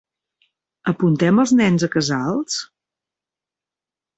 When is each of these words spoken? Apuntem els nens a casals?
Apuntem 0.91 1.41
els 1.43 1.53
nens 1.59 1.87
a 1.89 1.91
casals? 1.99 2.57